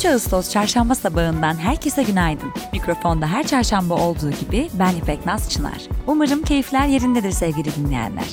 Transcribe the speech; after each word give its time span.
3 0.00 0.06
Ağustos 0.06 0.50
çarşamba 0.50 0.94
sabahından 0.94 1.54
herkese 1.54 2.02
günaydın. 2.02 2.52
Mikrofonda 2.72 3.26
her 3.26 3.46
çarşamba 3.46 3.94
olduğu 3.94 4.30
gibi 4.30 4.70
ben 4.78 4.96
İpek 4.96 5.26
Naz 5.26 5.50
Çınar. 5.50 5.82
Umarım 6.06 6.42
keyifler 6.42 6.86
yerindedir 6.86 7.30
sevgili 7.30 7.74
dinleyenler. 7.74 8.24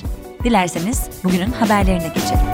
Dilerseniz 0.44 1.10
bugünün 1.24 1.52
haberlerine 1.52 2.08
geçelim. 2.08 2.48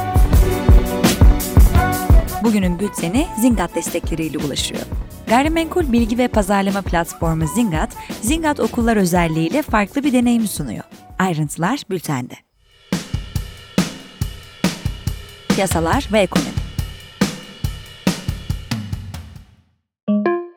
Bugünün 2.43 2.79
bülteni 2.79 3.27
Zingat 3.39 3.75
destekleriyle 3.75 4.37
ulaşıyor. 4.37 4.81
Gayrimenkul 5.27 5.91
bilgi 5.91 6.17
ve 6.17 6.27
pazarlama 6.27 6.81
platformu 6.81 7.47
Zingat, 7.47 7.89
Zingat 8.21 8.59
okullar 8.59 8.97
özelliğiyle 8.97 9.61
farklı 9.61 10.03
bir 10.03 10.13
deneyim 10.13 10.47
sunuyor. 10.47 10.83
Ayrıntılar 11.19 11.83
bültende. 11.89 12.33
Piyasalar 15.49 16.09
ve 16.13 16.19
ekonomi 16.19 16.62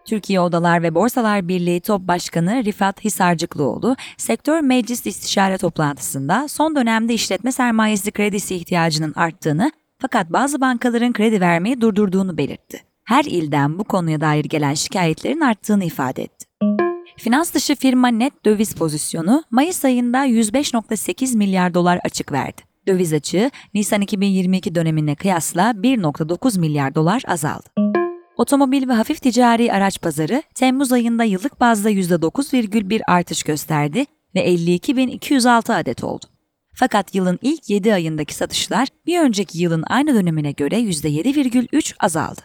Türkiye 0.06 0.40
Odalar 0.40 0.82
ve 0.82 0.94
Borsalar 0.94 1.48
Birliği 1.48 1.80
Top 1.80 2.08
Başkanı 2.08 2.64
Rifat 2.64 3.04
Hisarcıklıoğlu, 3.04 3.96
sektör 4.16 4.60
meclis 4.60 5.06
istişare 5.06 5.58
toplantısında 5.58 6.48
son 6.48 6.76
dönemde 6.76 7.14
işletme 7.14 7.52
sermayesi 7.52 8.10
kredisi 8.10 8.54
ihtiyacının 8.54 9.12
arttığını 9.16 9.72
fakat 9.98 10.32
bazı 10.32 10.60
bankaların 10.60 11.12
kredi 11.12 11.40
vermeyi 11.40 11.80
durdurduğunu 11.80 12.38
belirtti. 12.38 12.80
Her 13.04 13.24
ilden 13.24 13.78
bu 13.78 13.84
konuya 13.84 14.20
dair 14.20 14.44
gelen 14.44 14.74
şikayetlerin 14.74 15.40
arttığını 15.40 15.84
ifade 15.84 16.22
etti. 16.22 16.46
Finans 17.16 17.54
dışı 17.54 17.74
firma 17.74 18.08
net 18.08 18.44
döviz 18.44 18.74
pozisyonu 18.74 19.44
Mayıs 19.50 19.84
ayında 19.84 20.26
105.8 20.26 21.36
milyar 21.36 21.74
dolar 21.74 22.00
açık 22.04 22.32
verdi. 22.32 22.62
Döviz 22.88 23.12
açığı 23.12 23.50
Nisan 23.74 24.00
2022 24.00 24.74
dönemine 24.74 25.14
kıyasla 25.14 25.70
1.9 25.70 26.60
milyar 26.60 26.94
dolar 26.94 27.22
azaldı. 27.26 27.85
Otomobil 28.36 28.88
ve 28.88 28.92
hafif 28.92 29.22
ticari 29.22 29.72
araç 29.72 30.00
pazarı 30.00 30.42
Temmuz 30.54 30.92
ayında 30.92 31.24
yıllık 31.24 31.60
bazda 31.60 31.90
%9,1 31.90 33.00
artış 33.06 33.42
gösterdi 33.42 34.06
ve 34.34 34.54
52.206 34.54 35.74
adet 35.74 36.04
oldu. 36.04 36.24
Fakat 36.74 37.14
yılın 37.14 37.38
ilk 37.42 37.70
7 37.70 37.94
ayındaki 37.94 38.34
satışlar 38.34 38.88
bir 39.06 39.20
önceki 39.20 39.58
yılın 39.58 39.84
aynı 39.86 40.14
dönemine 40.14 40.52
göre 40.52 40.80
%7,3 40.80 41.94
azaldı. 42.00 42.40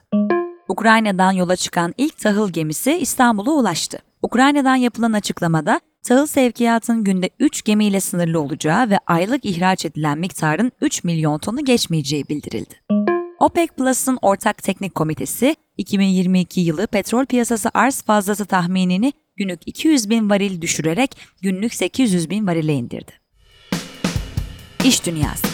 Ukrayna'dan 0.68 1.32
yola 1.32 1.56
çıkan 1.56 1.94
ilk 1.98 2.18
tahıl 2.18 2.50
gemisi 2.50 2.92
İstanbul'a 2.92 3.52
ulaştı. 3.52 4.00
Ukrayna'dan 4.22 4.76
yapılan 4.76 5.14
açıklamada 5.14 5.80
tahıl 6.04 6.26
sevkiyatın 6.26 7.04
günde 7.04 7.30
3 7.40 7.64
gemiyle 7.64 8.00
sınırlı 8.00 8.40
olacağı 8.40 8.90
ve 8.90 8.98
aylık 9.08 9.46
ihraç 9.46 9.86
edilen 9.86 10.18
miktarın 10.18 10.72
3 10.82 11.04
milyon 11.04 11.38
tonu 11.38 11.66
geçmeyeceği 11.66 12.28
bildirildi. 12.30 13.11
OPEC 13.42 13.68
Plus'ın 13.68 14.18
ortak 14.22 14.64
teknik 14.64 14.96
komitesi 14.96 15.56
2022 15.78 16.62
yılı 16.62 16.88
petrol 16.88 17.26
piyasası 17.26 17.70
arz 17.74 18.02
fazlası 18.02 18.46
tahminini 18.46 19.14
günlük 19.36 19.62
200 19.66 20.10
bin 20.10 20.30
varil 20.30 20.62
düşürerek 20.62 21.18
günlük 21.42 21.74
800 21.74 22.30
bin 22.30 22.48
varile 22.48 22.74
indirdi. 22.74 23.12
İş 24.84 25.06
Dünyası 25.06 25.48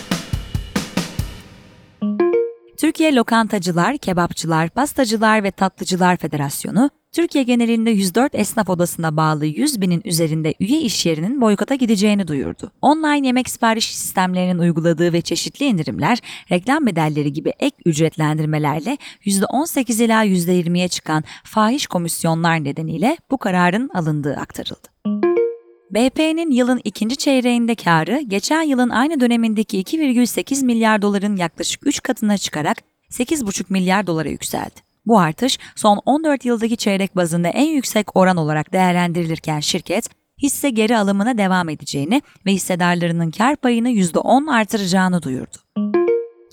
Türkiye 2.77 3.15
Lokantacılar, 3.15 3.97
Kebapçılar, 3.97 4.69
Pastacılar 4.69 5.43
ve 5.43 5.51
Tatlıcılar 5.51 6.17
Federasyonu, 6.17 6.89
Türkiye 7.11 7.43
genelinde 7.43 7.91
104 7.91 8.35
esnaf 8.35 8.69
odasına 8.69 9.17
bağlı 9.17 9.45
100 9.45 9.81
binin 9.81 10.01
üzerinde 10.05 10.53
üye 10.59 10.81
iş 10.81 11.05
yerinin 11.05 11.41
boykota 11.41 11.75
gideceğini 11.75 12.27
duyurdu. 12.27 12.71
Online 12.81 13.27
yemek 13.27 13.49
sipariş 13.49 13.95
sistemlerinin 13.95 14.59
uyguladığı 14.59 15.13
ve 15.13 15.21
çeşitli 15.21 15.65
indirimler, 15.65 16.19
reklam 16.51 16.85
bedelleri 16.85 17.33
gibi 17.33 17.53
ek 17.59 17.77
ücretlendirmelerle 17.85 18.97
%18 19.25 20.03
ila 20.03 20.25
%20'ye 20.25 20.87
çıkan 20.87 21.23
fahiş 21.43 21.87
komisyonlar 21.87 22.63
nedeniyle 22.63 23.17
bu 23.31 23.37
kararın 23.37 23.89
alındığı 23.93 24.35
aktarıldı. 24.35 24.87
BP'nin 25.91 26.51
yılın 26.51 26.81
ikinci 26.83 27.17
çeyreğinde 27.17 27.75
karı 27.75 28.21
geçen 28.21 28.61
yılın 28.61 28.89
aynı 28.89 29.19
dönemindeki 29.19 29.83
2,8 29.83 30.65
milyar 30.65 31.01
doların 31.01 31.35
yaklaşık 31.35 31.87
3 31.87 32.03
katına 32.03 32.37
çıkarak 32.37 32.77
8,5 33.11 33.65
milyar 33.69 34.07
dolara 34.07 34.29
yükseldi. 34.29 34.86
Bu 35.07 35.19
artış 35.19 35.59
son 35.75 36.01
14 36.05 36.45
yıldaki 36.45 36.77
çeyrek 36.77 37.15
bazında 37.15 37.47
en 37.47 37.67
yüksek 37.67 38.15
oran 38.15 38.37
olarak 38.37 38.73
değerlendirilirken 38.73 39.59
şirket 39.59 40.09
hisse 40.41 40.69
geri 40.69 40.97
alımına 40.97 41.37
devam 41.37 41.69
edeceğini 41.69 42.21
ve 42.45 42.51
hissedarlarının 42.51 43.31
kar 43.31 43.55
payını 43.55 43.89
%10 43.89 44.51
artıracağını 44.51 45.21
duyurdu. 45.23 45.57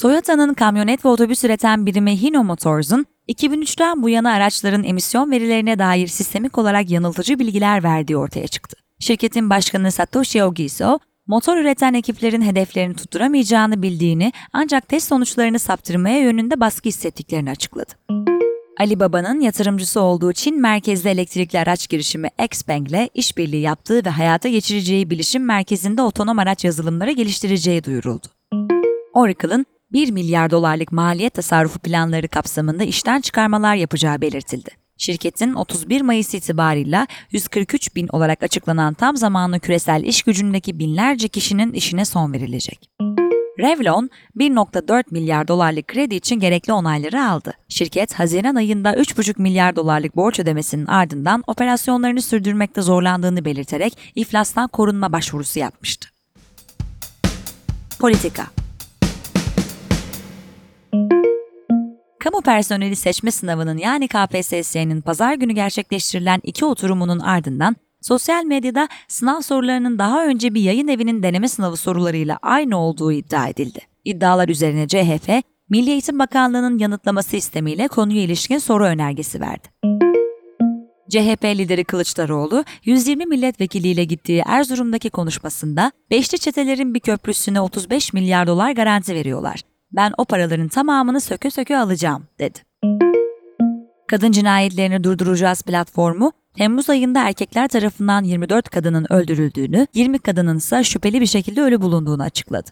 Toyota'nın 0.00 0.54
kamyonet 0.54 1.04
ve 1.04 1.08
otobüs 1.08 1.44
üreten 1.44 1.86
birimi 1.86 2.22
Hino 2.22 2.44
Motors'un 2.44 3.06
2003'ten 3.28 4.02
bu 4.02 4.08
yana 4.08 4.32
araçların 4.32 4.84
emisyon 4.84 5.30
verilerine 5.30 5.78
dair 5.78 6.06
sistemik 6.06 6.58
olarak 6.58 6.90
yanıltıcı 6.90 7.38
bilgiler 7.38 7.82
verdiği 7.82 8.16
ortaya 8.16 8.46
çıktı. 8.46 8.76
Şirketin 9.00 9.50
başkanı 9.50 9.92
Satoshi 9.92 10.44
Ogiso, 10.44 10.98
motor 11.26 11.56
üreten 11.56 11.94
ekiplerin 11.94 12.42
hedeflerini 12.42 12.94
tutturamayacağını 12.94 13.82
bildiğini 13.82 14.32
ancak 14.52 14.88
test 14.88 15.08
sonuçlarını 15.08 15.58
saptırmaya 15.58 16.18
yönünde 16.18 16.60
baskı 16.60 16.88
hissettiklerini 16.88 17.50
açıkladı. 17.50 18.23
Alibaba'nın 18.80 19.40
yatırımcısı 19.40 20.00
olduğu 20.00 20.32
Çin 20.32 20.60
merkezli 20.60 21.10
elektrikli 21.10 21.58
araç 21.58 21.88
girişimi 21.88 22.28
Xpeng 22.44 22.88
ile 22.88 23.10
işbirliği 23.14 23.60
yaptığı 23.60 24.04
ve 24.04 24.10
hayata 24.10 24.48
geçireceği 24.48 25.10
bilişim 25.10 25.44
merkezinde 25.44 26.02
otonom 26.02 26.38
araç 26.38 26.64
yazılımları 26.64 27.10
geliştireceği 27.10 27.84
duyuruldu. 27.84 28.26
Oracle'ın 29.14 29.66
1 29.92 30.10
milyar 30.10 30.50
dolarlık 30.50 30.92
maliyet 30.92 31.34
tasarrufu 31.34 31.78
planları 31.78 32.28
kapsamında 32.28 32.84
işten 32.84 33.20
çıkarmalar 33.20 33.74
yapacağı 33.74 34.20
belirtildi. 34.20 34.70
Şirketin 34.98 35.54
31 35.54 36.00
Mayıs 36.00 36.34
itibarıyla 36.34 37.06
143 37.30 37.96
bin 37.96 38.08
olarak 38.08 38.42
açıklanan 38.42 38.94
tam 38.94 39.16
zamanlı 39.16 39.60
küresel 39.60 40.04
iş 40.04 40.22
gücündeki 40.22 40.78
binlerce 40.78 41.28
kişinin 41.28 41.72
işine 41.72 42.04
son 42.04 42.32
verilecek. 42.32 42.90
Revlon 43.58 44.10
1.4 44.36 45.04
milyar 45.10 45.48
dolarlık 45.48 45.88
kredi 45.88 46.14
için 46.14 46.40
gerekli 46.40 46.72
onayları 46.72 47.24
aldı. 47.24 47.54
Şirket 47.68 48.14
Haziran 48.14 48.54
ayında 48.54 48.94
3.5 48.94 49.42
milyar 49.42 49.76
dolarlık 49.76 50.16
borç 50.16 50.40
ödemesinin 50.40 50.86
ardından 50.86 51.44
operasyonlarını 51.46 52.22
sürdürmekte 52.22 52.82
zorlandığını 52.82 53.44
belirterek 53.44 53.98
iflastan 54.14 54.68
korunma 54.68 55.12
başvurusu 55.12 55.58
yapmıştı. 55.58 56.08
Politika 58.00 58.46
Kamu 62.18 62.42
personeli 62.42 62.96
seçme 62.96 63.30
sınavının 63.30 63.78
yani 63.78 64.08
KPSS'nin 64.08 65.00
pazar 65.00 65.34
günü 65.34 65.52
gerçekleştirilen 65.52 66.40
iki 66.42 66.64
oturumunun 66.64 67.18
ardından 67.18 67.76
sosyal 68.04 68.44
medyada 68.44 68.88
sınav 69.08 69.40
sorularının 69.40 69.98
daha 69.98 70.26
önce 70.26 70.54
bir 70.54 70.60
yayın 70.60 70.88
evinin 70.88 71.22
deneme 71.22 71.48
sınavı 71.48 71.76
sorularıyla 71.76 72.38
aynı 72.42 72.78
olduğu 72.78 73.12
iddia 73.12 73.48
edildi. 73.48 73.80
İddialar 74.04 74.48
üzerine 74.48 74.88
CHP, 74.88 75.42
Milli 75.70 75.90
Eğitim 75.90 76.18
Bakanlığı'nın 76.18 76.78
yanıtlaması 76.78 77.36
istemiyle 77.36 77.88
konuya 77.88 78.22
ilişkin 78.22 78.58
soru 78.58 78.84
önergesi 78.84 79.40
verdi. 79.40 79.68
CHP 81.10 81.44
lideri 81.44 81.84
Kılıçdaroğlu, 81.84 82.64
120 82.84 83.26
milletvekiliyle 83.26 84.04
gittiği 84.04 84.42
Erzurum'daki 84.46 85.10
konuşmasında, 85.10 85.92
Beşli 86.10 86.38
çetelerin 86.38 86.94
bir 86.94 87.00
köprüsüne 87.00 87.60
35 87.60 88.12
milyar 88.12 88.46
dolar 88.46 88.70
garanti 88.70 89.14
veriyorlar. 89.14 89.60
Ben 89.92 90.12
o 90.18 90.24
paraların 90.24 90.68
tamamını 90.68 91.20
söke 91.20 91.50
söke 91.50 91.78
alacağım, 91.78 92.24
dedi. 92.38 92.58
Kadın 94.08 94.32
cinayetlerini 94.32 95.04
durduracağız 95.04 95.62
platformu, 95.62 96.32
Temmuz 96.56 96.90
ayında 96.90 97.28
erkekler 97.28 97.68
tarafından 97.68 98.24
24 98.24 98.68
kadının 98.68 99.06
öldürüldüğünü, 99.12 99.86
20 99.94 100.18
kadının 100.18 100.56
ise 100.56 100.84
şüpheli 100.84 101.20
bir 101.20 101.26
şekilde 101.26 101.62
ölü 101.62 101.80
bulunduğunu 101.80 102.22
açıkladı. 102.22 102.70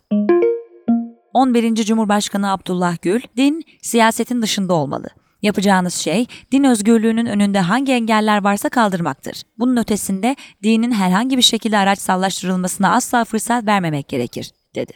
11. 1.34 1.75
Cumhurbaşkanı 1.75 2.53
Abdullah 2.53 2.96
Gül, 3.02 3.20
din 3.37 3.62
siyasetin 3.82 4.43
dışında 4.43 4.75
olmalı. 4.75 5.06
Yapacağınız 5.43 5.94
şey 5.94 6.26
din 6.52 6.64
özgürlüğünün 6.64 7.26
önünde 7.26 7.61
hangi 7.61 7.93
engeller 7.93 8.44
varsa 8.44 8.69
kaldırmaktır. 8.69 9.43
Bunun 9.58 9.76
ötesinde 9.76 10.37
dinin 10.62 10.93
herhangi 10.93 11.37
bir 11.37 11.43
şekilde 11.43 11.79
araç 11.79 11.99
sallaştırılmasına 11.99 12.94
asla 12.94 13.25
fırsat 13.25 13.67
vermemek 13.67 14.08
gerekir, 14.08 14.50
dedi. 14.75 14.93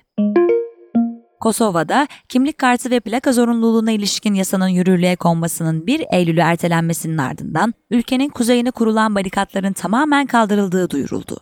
Kosova'da 1.40 2.08
kimlik 2.28 2.58
kartı 2.58 2.90
ve 2.90 3.00
plaka 3.00 3.32
zorunluluğuna 3.32 3.90
ilişkin 3.90 4.34
yasanın 4.34 4.68
yürürlüğe 4.68 5.16
konmasının 5.16 5.86
1 5.86 6.04
Eylül'ü 6.12 6.40
ertelenmesinin 6.40 7.18
ardından 7.18 7.74
ülkenin 7.90 8.28
kuzeyine 8.28 8.70
kurulan 8.70 9.14
barikatların 9.14 9.72
tamamen 9.72 10.26
kaldırıldığı 10.26 10.90
duyuruldu. 10.90 11.36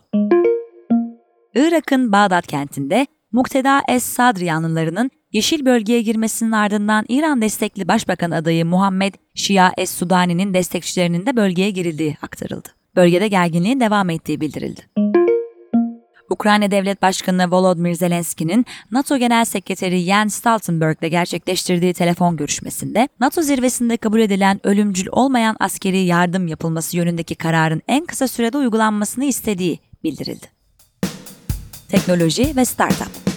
Irak'ın 1.55 2.11
Bağdat 2.11 2.47
kentinde 2.47 3.07
Mukteda 3.31 3.81
Es-Sadr 3.87 4.41
yanlılarının 4.41 5.11
yeşil 5.31 5.65
bölgeye 5.65 6.01
girmesinin 6.01 6.51
ardından 6.51 7.05
İran 7.09 7.41
destekli 7.41 7.87
Başbakan 7.87 8.31
adayı 8.31 8.65
Muhammed 8.65 9.13
Şia 9.35 9.71
Es-Sudani'nin 9.77 10.53
destekçilerinin 10.53 11.25
de 11.25 11.35
bölgeye 11.35 11.69
girildiği 11.69 12.17
aktarıldı. 12.21 12.69
Bölgede 12.95 13.27
gerginliğin 13.27 13.79
devam 13.79 14.09
ettiği 14.09 14.41
bildirildi. 14.41 14.81
Ukrayna 16.29 16.71
Devlet 16.71 17.01
Başkanı 17.01 17.51
Volodymyr 17.51 17.93
Zelenski'nin 17.93 18.65
NATO 18.91 19.17
Genel 19.17 19.45
Sekreteri 19.45 19.99
Jens 19.99 20.35
Stoltenberg'le 20.35 21.09
gerçekleştirdiği 21.09 21.93
telefon 21.93 22.37
görüşmesinde 22.37 23.07
NATO 23.19 23.41
zirvesinde 23.41 23.97
kabul 23.97 24.19
edilen 24.19 24.67
ölümcül 24.67 25.07
olmayan 25.11 25.55
askeri 25.59 25.99
yardım 25.99 26.47
yapılması 26.47 26.97
yönündeki 26.97 27.35
kararın 27.35 27.81
en 27.87 28.05
kısa 28.05 28.27
sürede 28.27 28.57
uygulanmasını 28.57 29.25
istediği 29.25 29.79
bildirildi. 30.03 30.45
Teknoloji 31.89 32.55
ve 32.55 32.65
Startup 32.65 33.35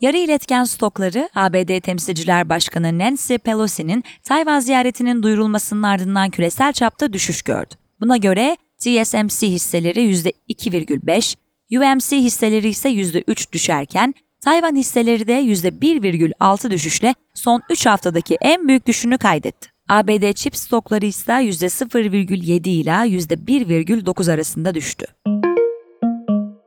Yarı 0.00 0.16
iletken 0.16 0.64
stokları 0.64 1.28
ABD 1.34 1.80
Temsilciler 1.80 2.48
Başkanı 2.48 2.98
Nancy 2.98 3.34
Pelosi'nin 3.34 4.04
Tayvan 4.24 4.60
ziyaretinin 4.60 5.22
duyurulmasının 5.22 5.82
ardından 5.82 6.30
küresel 6.30 6.72
çapta 6.72 7.12
düşüş 7.12 7.42
gördü. 7.42 7.74
Buna 8.00 8.16
göre 8.16 8.56
TSMC 8.80 9.46
hisseleri 9.46 10.00
%2,5, 10.00 11.36
UMC 11.70 12.16
hisseleri 12.16 12.68
ise 12.68 12.88
%3 12.88 13.52
düşerken 13.52 14.14
Tayvan 14.40 14.76
hisseleri 14.76 15.26
de 15.26 15.40
%1,6 15.40 16.70
düşüşle 16.70 17.14
son 17.34 17.62
3 17.70 17.86
haftadaki 17.86 18.38
en 18.40 18.68
büyük 18.68 18.86
düşüşünü 18.86 19.18
kaydetti. 19.18 19.70
ABD 19.88 20.32
çip 20.32 20.56
stokları 20.56 21.06
ise 21.06 21.32
%0,7 21.32 22.68
ila 22.68 23.06
%1,9 23.06 24.32
arasında 24.32 24.74
düştü. 24.74 25.06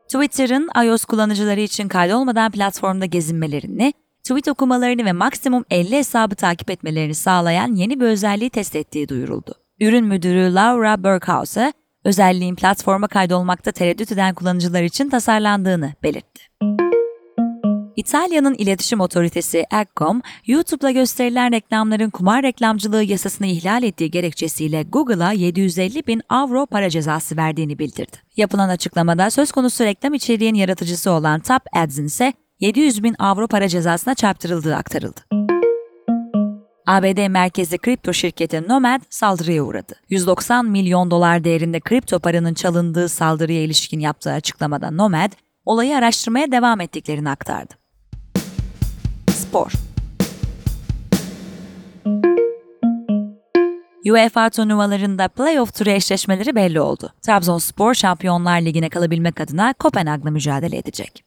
Twitter'ın 0.07 0.69
iOS 0.86 1.06
kullanıcıları 1.06 1.59
için 1.59 1.88
kaydolmadan 1.88 2.51
platformda 2.51 3.06
gezinmelerini, 3.06 3.94
tweet 4.24 4.48
okumalarını 4.48 5.06
ve 5.06 5.12
maksimum 5.12 5.66
50 5.69 5.95
hesabı 5.95 6.36
takip 6.36 6.69
etmelerini 6.69 7.16
sağlayan 7.16 7.75
yeni 7.75 8.00
bir 8.00 8.06
özelliği 8.06 8.50
test 8.50 8.75
ettiği 8.75 9.09
duyuruldu. 9.09 9.54
Ürün 9.80 10.06
müdürü 10.06 10.54
Laura 10.54 11.04
Burkhauser, 11.04 11.74
özelliğin 12.03 12.55
platforma 12.55 13.07
kaydolmakta 13.07 13.71
tereddüt 13.71 14.11
eden 14.11 14.33
kullanıcılar 14.33 14.83
için 14.83 15.09
tasarlandığını 15.09 15.94
belirtti. 16.03 16.44
İtalya'nın 17.95 18.53
iletişim 18.53 19.00
otoritesi 19.00 19.65
Agcom, 19.71 20.21
YouTube'da 20.47 20.91
gösterilen 20.91 21.51
reklamların 21.51 22.09
kumar 22.09 22.44
reklamcılığı 22.44 23.03
yasasını 23.03 23.47
ihlal 23.47 23.83
ettiği 23.83 24.11
gerekçesiyle 24.11 24.83
Google'a 24.83 25.31
750 25.31 26.07
bin 26.07 26.21
avro 26.29 26.65
para 26.65 26.89
cezası 26.89 27.38
verdiğini 27.38 27.79
bildirdi. 27.79 28.17
Yapılan 28.38 28.69
açıklamada 28.69 29.29
söz 29.29 29.51
konusu 29.51 29.83
reklam 29.83 30.13
içeriğin 30.13 30.56
yaratıcısı 30.56 31.11
olan 31.11 31.39
Top 31.39 31.61
Ads'in 31.73 32.06
ise 32.06 32.33
700 32.59 33.03
bin 33.03 33.15
avro 33.19 33.47
para 33.47 33.67
cezasına 33.67 34.15
çarptırıldığı 34.15 34.75
aktarıldı. 34.75 35.43
ABD 36.88 37.27
merkezli 37.27 37.77
kripto 37.77 38.13
şirketi 38.13 38.68
Nomad 38.68 39.01
saldırıya 39.09 39.63
uğradı. 39.63 39.94
190 40.09 40.65
milyon 40.65 41.12
dolar 41.12 41.44
değerinde 41.44 41.80
kripto 41.80 42.19
paranın 42.19 42.53
çalındığı 42.53 43.09
saldırıya 43.09 43.63
ilişkin 43.63 44.00
yaptığı 44.00 44.31
açıklamada 44.31 44.91
Nomad, 44.91 45.31
olayı 45.65 45.97
araştırmaya 45.97 46.51
devam 46.51 46.81
ettiklerini 46.81 47.30
aktardı. 47.30 47.74
Spor 49.31 49.71
UEFA 54.06 54.50
turnuvalarında 54.50 55.27
playoff 55.27 55.74
turu 55.75 55.89
eşleşmeleri 55.89 56.56
belli 56.56 56.80
oldu. 56.81 57.13
Trabzonspor 57.21 57.94
Şampiyonlar 57.94 58.62
Ligi'ne 58.62 58.89
kalabilmek 58.89 59.41
adına 59.41 59.74
Kopenhag'la 59.74 60.31
mücadele 60.31 60.77
edecek. 60.77 61.24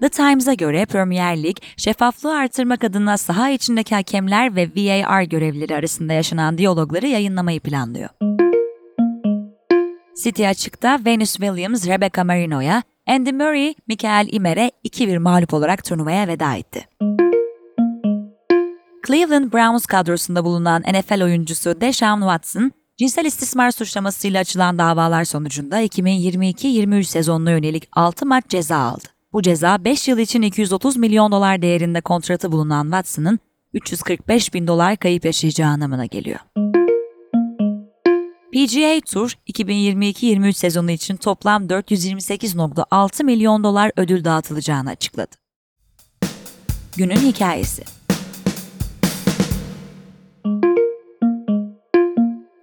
The 0.00 0.08
Times'a 0.08 0.54
göre 0.54 0.86
Premier 0.86 1.42
Lig, 1.42 1.56
şeffaflığı 1.76 2.34
artırmak 2.34 2.84
adına 2.84 3.16
saha 3.16 3.50
içindeki 3.50 3.94
hakemler 3.94 4.56
ve 4.56 4.68
VAR 4.76 5.22
görevlileri 5.22 5.74
arasında 5.74 6.12
yaşanan 6.12 6.58
diyalogları 6.58 7.06
yayınlamayı 7.06 7.60
planlıyor. 7.60 8.08
City 10.22 10.48
açıkta 10.48 11.00
Venus 11.06 11.32
Williams, 11.32 11.86
Rebecca 11.86 12.24
Marino'ya, 12.24 12.82
Andy 13.06 13.32
Murray, 13.32 13.74
Michael 13.88 14.28
Imer'e 14.32 14.70
2-1 14.84 15.18
mağlup 15.18 15.54
olarak 15.54 15.84
turnuvaya 15.84 16.28
veda 16.28 16.54
etti. 16.54 16.88
Cleveland 19.06 19.52
Browns 19.52 19.86
kadrosunda 19.86 20.44
bulunan 20.44 20.82
NFL 20.82 21.22
oyuncusu 21.22 21.80
Deshaun 21.80 22.20
Watson, 22.20 22.72
cinsel 22.96 23.24
istismar 23.24 23.70
suçlamasıyla 23.70 24.40
açılan 24.40 24.78
davalar 24.78 25.24
sonucunda 25.24 25.82
2022-23 25.82 27.04
sezonuna 27.04 27.50
yönelik 27.50 27.88
6 27.92 28.26
maç 28.26 28.44
ceza 28.48 28.76
aldı. 28.76 29.17
Bu 29.32 29.42
ceza 29.42 29.84
5 29.84 30.08
yıl 30.08 30.18
için 30.18 30.42
230 30.42 30.96
milyon 30.96 31.32
dolar 31.32 31.62
değerinde 31.62 32.00
kontratı 32.00 32.52
bulunan 32.52 32.82
Watson'ın 32.84 33.38
345 33.74 34.54
bin 34.54 34.66
dolar 34.66 34.96
kayıp 34.96 35.24
yaşayacağı 35.24 35.70
anlamına 35.70 36.06
geliyor. 36.06 36.38
PGA 38.52 39.00
Tour 39.12 39.32
2022-23 39.46 40.52
sezonu 40.52 40.90
için 40.90 41.16
toplam 41.16 41.66
428.6 41.66 43.24
milyon 43.24 43.64
dolar 43.64 43.92
ödül 43.96 44.24
dağıtılacağını 44.24 44.90
açıkladı. 44.90 45.36
Günün 46.96 47.16
hikayesi 47.16 47.82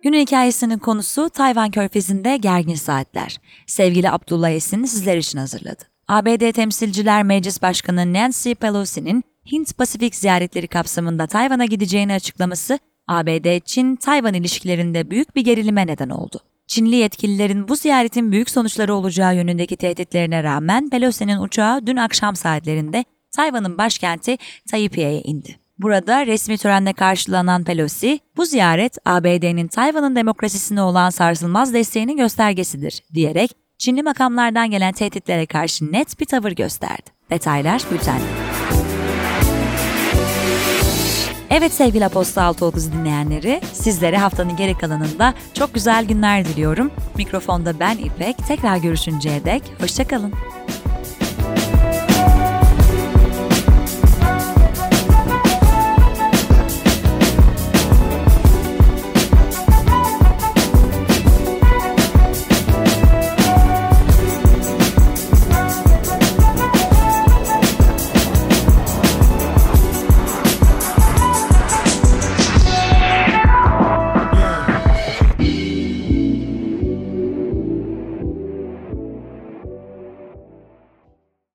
Günün 0.04 0.20
hikayesinin 0.20 0.78
konusu 0.78 1.30
Tayvan 1.30 1.72
Körfezi'nde 1.72 2.38
gergin 2.38 2.76
saatler. 2.76 3.38
Sevgili 3.68 4.12
Abdullah 4.12 4.50
Esin 4.50 4.86
sizler 4.86 5.18
için 5.18 5.40
hazırladı. 5.40 5.95
ABD 6.08 6.52
Temsilciler 6.52 7.24
Meclis 7.24 7.62
Başkanı 7.62 8.14
Nancy 8.14 8.52
Pelosi'nin 8.52 9.24
Hint-Pasifik 9.52 10.16
ziyaretleri 10.16 10.68
kapsamında 10.68 11.28
Tayvan'a 11.28 11.66
gideceğini 11.66 12.14
açıklaması 12.14 12.80
ABD-Çin-Tayvan 13.08 14.34
ilişkilerinde 14.34 15.12
büyük 15.12 15.36
bir 15.36 15.42
gerilime 15.42 15.88
neden 15.88 16.10
oldu. 16.10 16.40
Çinli 16.68 16.96
yetkililerin 16.96 17.68
bu 17.68 17.76
ziyaretin 17.76 18.32
büyük 18.32 18.50
sonuçları 18.50 18.94
olacağı 18.94 19.36
yönündeki 19.36 19.78
tehditlerine 19.78 20.44
rağmen 20.44 20.90
Pelosi'nin 20.90 21.40
uçağı 21.40 21.88
dün 21.88 21.96
akşam 21.96 22.36
saatlerinde 22.36 23.06
Tayvan'ın 23.32 23.78
başkenti 23.78 24.38
Taipei'ye 24.72 25.22
indi. 25.22 25.56
Burada 25.78 26.26
resmi 26.26 26.58
törenle 26.58 26.94
karşılanan 26.94 27.64
Pelosi, 27.64 28.20
bu 28.38 28.46
ziyaret 28.46 28.98
ABD'nin 29.06 29.68
Tayvan'ın 29.68 30.16
demokrasisine 30.16 30.82
olan 30.82 31.10
sarsılmaz 31.10 31.74
desteğinin 31.74 32.18
göstergesidir 32.18 33.04
diyerek 33.14 33.65
Çinli 33.78 34.04
makamlardan 34.04 34.72
gelen 34.72 34.94
tehditlere 34.94 35.46
karşı 35.46 35.92
net 35.92 36.20
bir 36.20 36.26
tavır 36.26 36.52
gösterdi. 36.52 37.04
Detaylar 37.30 37.82
bültende. 37.92 38.24
Evet 41.50 41.74
sevgili 41.74 42.06
Aposta 42.06 42.42
6.9 42.42 42.92
dinleyenleri, 42.94 43.62
sizlere 43.74 44.18
haftanın 44.18 44.56
geri 44.56 44.78
kalanında 44.78 45.34
çok 45.54 45.74
güzel 45.74 46.06
günler 46.06 46.46
diliyorum. 46.46 46.92
Mikrofonda 47.18 47.80
ben 47.80 47.98
İpek, 47.98 48.38
tekrar 48.48 48.78
görüşünceye 48.78 49.46
dek 49.46 49.64
hoşçakalın. 49.82 50.34